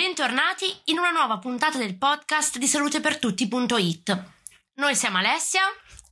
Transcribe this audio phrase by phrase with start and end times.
[0.00, 4.24] Bentornati in una nuova puntata del podcast di salutepertutti.it.
[4.76, 5.60] Noi siamo Alessia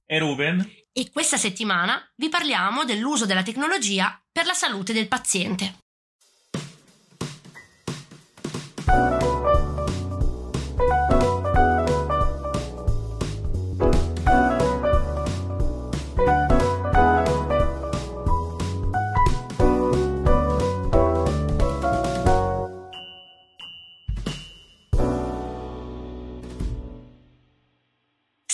[0.05, 5.88] e Ruben e questa settimana vi parliamo dell'uso della tecnologia per la salute del paziente.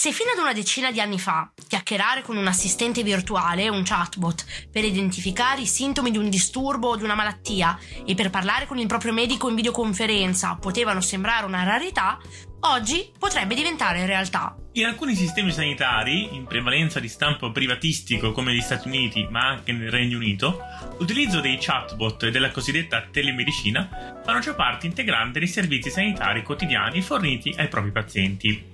[0.04, 4.68] Se fino ad una decina di anni fa chiacchierare con un assistente virtuale, un chatbot,
[4.70, 8.76] per identificare i sintomi di un disturbo o di una malattia e per parlare con
[8.76, 12.18] il proprio medico in videoconferenza potevano sembrare una rarità,
[12.60, 14.54] oggi potrebbe diventare realtà.
[14.72, 19.72] In alcuni sistemi sanitari, in prevalenza di stampo privatistico come negli Stati Uniti ma anche
[19.72, 20.58] nel Regno Unito,
[20.98, 27.00] l'utilizzo dei chatbot e della cosiddetta telemedicina fanno già parte integrante dei servizi sanitari quotidiani
[27.00, 28.72] forniti ai propri pazienti.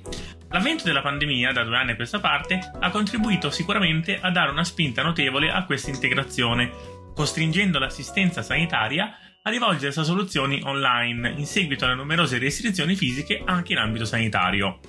[0.52, 4.64] L'avvento della pandemia, da due anni a questa parte, ha contribuito sicuramente a dare una
[4.64, 6.72] spinta notevole a questa integrazione,
[7.14, 13.72] costringendo l'assistenza sanitaria a rivolgersi a soluzioni online in seguito alle numerose restrizioni fisiche anche
[13.72, 14.80] in ambito sanitario.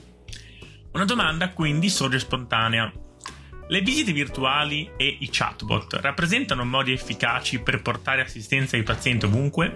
[0.93, 2.91] Una domanda quindi sorge spontanea.
[3.71, 9.73] Le visite virtuali e i chatbot rappresentano modi efficaci per portare assistenza ai pazienti ovunque?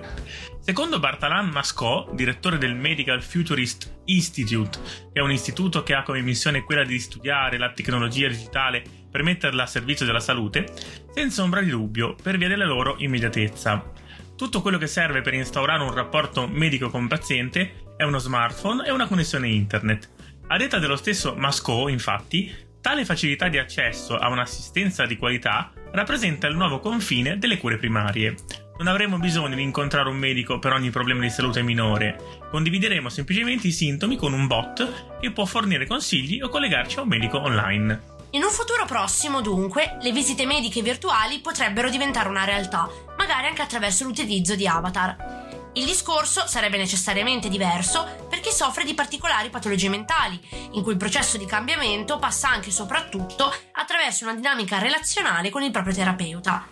[0.60, 4.80] Secondo Bartalan Mascò, direttore del Medical Futurist Institute,
[5.14, 9.24] che è un istituto che ha come missione quella di studiare la tecnologia digitale per
[9.24, 10.74] metterla a servizio della salute,
[11.14, 13.94] senza ombra di dubbio, per via della loro immediatezza.
[14.36, 18.92] Tutto quello che serve per instaurare un rapporto medico con paziente è uno smartphone e
[18.92, 20.09] una connessione internet.
[20.48, 26.45] A detta dello stesso Mascò, infatti, Tale facilità di accesso a un'assistenza di qualità rappresenta
[26.45, 28.36] il nuovo confine delle cure primarie.
[28.78, 33.66] Non avremo bisogno di incontrare un medico per ogni problema di salute minore, condivideremo semplicemente
[33.66, 38.02] i sintomi con un bot che può fornire consigli o collegarci a un medico online.
[38.30, 42.88] In un futuro prossimo, dunque, le visite mediche virtuali potrebbero diventare una realtà,
[43.18, 45.55] magari anche attraverso l'utilizzo di avatar.
[45.78, 50.40] Il discorso sarebbe necessariamente diverso per chi soffre di particolari patologie mentali,
[50.72, 55.63] in cui il processo di cambiamento passa anche e soprattutto attraverso una dinamica relazionale con
[55.63, 56.66] il proprio terapeuta.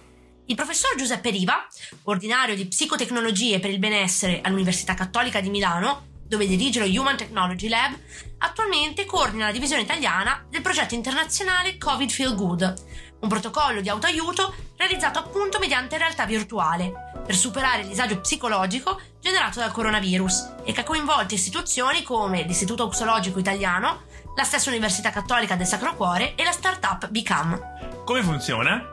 [0.46, 1.68] Il professor Giuseppe Riva,
[2.03, 7.68] ordinario di psicotecnologie per il benessere all'Università Cattolica di Milano, dove dirige lo Human Technology
[7.68, 8.00] Lab,
[8.38, 12.74] attualmente coordina la divisione italiana del progetto internazionale Covid Feel Good,
[13.20, 19.59] un protocollo di autoaiuto realizzato appunto mediante realtà virtuale per superare il disagio psicologico generato
[19.59, 24.03] dal coronavirus e che ha coinvolto istituzioni come l'Istituto Oxologico Italiano,
[24.35, 28.01] la stessa Università Cattolica del Sacro Cuore e la startup Become.
[28.03, 28.91] Come funziona?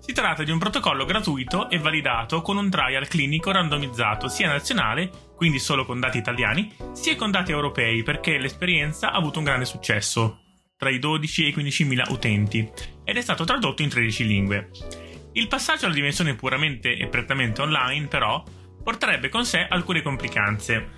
[0.00, 5.10] Si tratta di un protocollo gratuito e validato con un trial clinico randomizzato sia nazionale,
[5.36, 9.66] quindi solo con dati italiani, sia con dati europei perché l'esperienza ha avuto un grande
[9.66, 10.40] successo
[10.78, 12.70] tra i 12 e i 15.000 utenti
[13.04, 14.70] ed è stato tradotto in 13 lingue.
[15.38, 18.42] Il passaggio alla dimensione puramente e prettamente online, però,
[18.82, 20.88] porterebbe con sé alcune complicanze.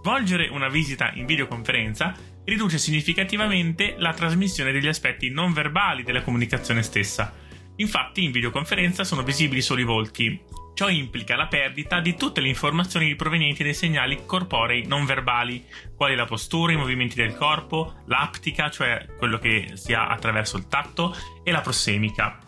[0.00, 2.14] Svolgere una visita in videoconferenza
[2.44, 7.34] riduce significativamente la trasmissione degli aspetti non verbali della comunicazione stessa.
[7.76, 10.40] Infatti, in videoconferenza sono visibili solo i volti,
[10.76, 15.64] Ciò implica la perdita di tutte le informazioni provenienti dai segnali corporei non verbali,
[15.96, 20.68] quali la postura, i movimenti del corpo, l'aptica, cioè quello che si ha attraverso il
[20.68, 22.38] tatto, e la prossemica.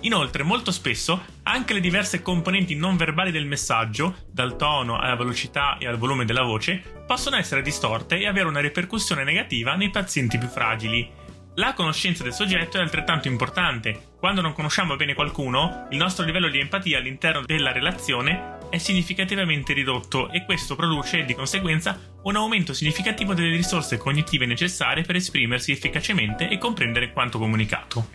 [0.00, 5.78] Inoltre, molto spesso, anche le diverse componenti non verbali del messaggio, dal tono alla velocità
[5.78, 10.38] e al volume della voce, possono essere distorte e avere una ripercussione negativa nei pazienti
[10.38, 11.08] più fragili,
[11.56, 14.14] la conoscenza del soggetto è altrettanto importante.
[14.18, 19.72] Quando non conosciamo bene qualcuno, il nostro livello di empatia all'interno della relazione è significativamente
[19.72, 25.70] ridotto e questo produce di conseguenza un aumento significativo delle risorse cognitive necessarie per esprimersi
[25.70, 28.08] efficacemente e comprendere quanto comunicato.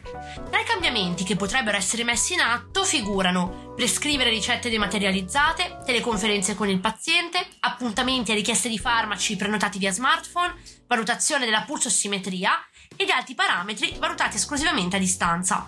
[0.50, 6.70] Tra i cambiamenti che potrebbero essere messi in atto figurano prescrivere ricette dematerializzate, teleconferenze con
[6.70, 10.54] il paziente, appuntamenti e richieste di farmaci prenotati via smartphone,
[10.88, 12.52] valutazione della pulsossimetria
[13.02, 15.68] e di altri parametri valutati esclusivamente a distanza.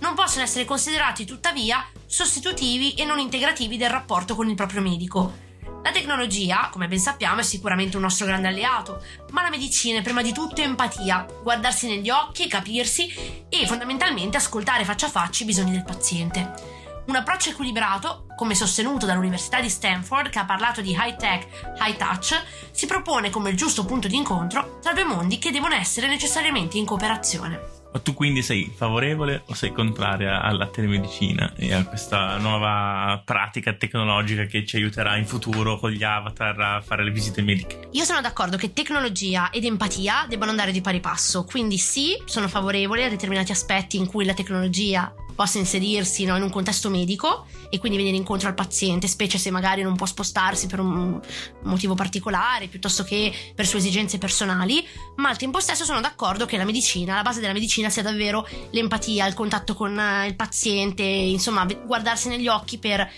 [0.00, 5.50] Non possono essere considerati tuttavia sostitutivi e non integrativi del rapporto con il proprio medico.
[5.82, 9.02] La tecnologia, come ben sappiamo, è sicuramente un nostro grande alleato,
[9.32, 13.12] ma la medicina è prima di tutto empatia, guardarsi negli occhi, capirsi
[13.48, 16.81] e fondamentalmente ascoltare faccia a faccia i bisogni del paziente.
[17.04, 21.46] Un approccio equilibrato, come sostenuto dall'Università di Stanford, che ha parlato di high tech,
[21.80, 22.40] high touch,
[22.70, 26.78] si propone come il giusto punto di incontro tra due mondi che devono essere necessariamente
[26.78, 27.80] in cooperazione.
[27.92, 33.74] Ma tu quindi sei favorevole o sei contraria alla telemedicina e a questa nuova pratica
[33.74, 37.88] tecnologica che ci aiuterà in futuro con gli avatar a fare le visite mediche?
[37.90, 42.48] Io sono d'accordo che tecnologia ed empatia debbano andare di pari passo, quindi sì, sono
[42.48, 47.46] favorevole a determinati aspetti in cui la tecnologia possa inserirsi no, in un contesto medico
[47.70, 51.20] e quindi venire incontro al paziente, specie se magari non può spostarsi per un
[51.62, 54.86] motivo particolare piuttosto che per sue esigenze personali,
[55.16, 58.46] ma al tempo stesso sono d'accordo che la medicina, la base della medicina sia davvero
[58.70, 63.10] l'empatia, il contatto con eh, il paziente, insomma guardarsi negli occhi per,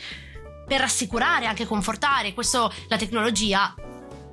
[0.66, 3.74] per rassicurare, anche confortare, questo la tecnologia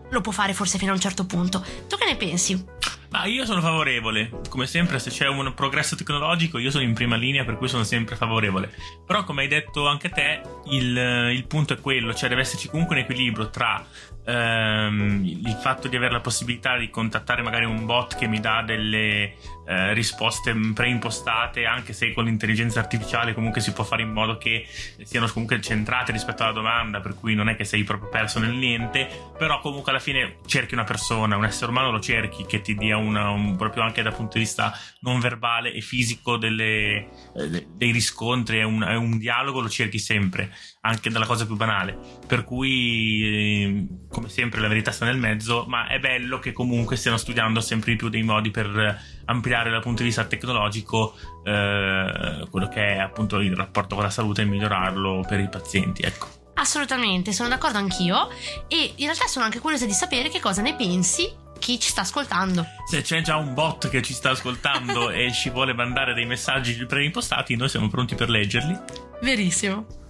[0.10, 1.66] lo può fare forse fino a un certo punto.
[1.88, 2.81] Tu che ne pensi?
[3.12, 7.18] Ma io sono favorevole, come sempre se c'è un progresso tecnologico io sono in prima
[7.18, 8.74] linea per cui sono sempre favorevole.
[9.06, 10.96] Però come hai detto anche te il,
[11.34, 13.86] il punto è quello, cioè deve esserci comunque un equilibrio tra
[14.25, 19.36] ehm, fatto di avere la possibilità di contattare magari un bot che mi dà delle
[19.72, 24.66] eh, risposte preimpostate, anche se con l'intelligenza artificiale comunque si può fare in modo che
[25.04, 28.56] siano comunque centrate rispetto alla domanda, per cui non è che sei proprio perso nel
[28.56, 32.75] niente, però comunque alla fine cerchi una persona, un essere umano lo cerchi che ti
[32.75, 37.68] dia una, un, proprio anche dal punto di vista non verbale e fisico delle, eh,
[37.72, 41.98] dei riscontri, è un, è un dialogo lo cerchi sempre anche dalla cosa più banale.
[42.25, 46.95] Per cui, eh, come sempre, la verità sta nel mezzo, ma è bello che comunque
[46.95, 52.45] stiano studiando sempre di più dei modi per ampliare dal punto di vista tecnologico eh,
[52.50, 56.01] quello che è appunto il rapporto con la salute e migliorarlo per i pazienti.
[56.03, 56.27] Ecco.
[56.56, 58.30] Assolutamente, sono d'accordo anch'io
[58.68, 62.01] e in realtà sono anche curiosa di sapere che cosa ne pensi chi ci sta
[62.01, 62.65] ascoltando.
[62.88, 66.86] Se c'è già un bot che ci sta ascoltando e ci vuole mandare dei messaggi
[66.86, 68.77] preimpostati, noi siamo pronti per leggerli.
[69.21, 70.00] Verissimo.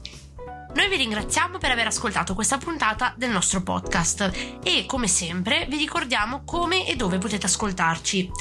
[0.74, 4.32] Noi vi ringraziamo per aver ascoltato questa puntata del nostro podcast
[4.64, 8.32] e come sempre vi ricordiamo come e dove potete ascoltarci.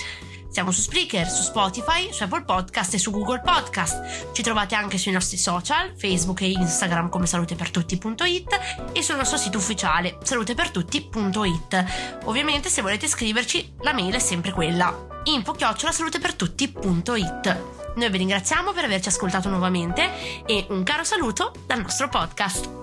[0.51, 4.33] Siamo su Spreaker, su Spotify, su Apple Podcast e su Google Podcast.
[4.33, 8.61] Ci trovate anche sui nostri social, Facebook e Instagram come salutepertutti.it
[8.93, 11.85] e sul nostro sito ufficiale salutepertutti.it.
[12.25, 15.55] Ovviamente se volete scriverci la mail è sempre quella info
[15.91, 17.80] salutepertutti.it.
[17.97, 22.80] Noi vi ringraziamo per averci ascoltato nuovamente e un caro saluto dal nostro podcast.